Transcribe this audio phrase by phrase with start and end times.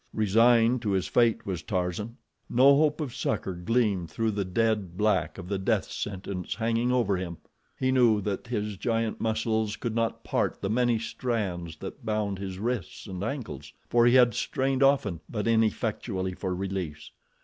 [0.15, 2.17] Resigned to his fate was Tarzan.
[2.49, 7.17] No hope of succor gleamed through the dead black of the death sentence hanging over
[7.17, 7.37] him.
[7.79, 12.57] He knew that his giant muscles could not part the many strands that bound his
[12.57, 17.11] wrists and ankles, for he had strained often, but ineffectually for release.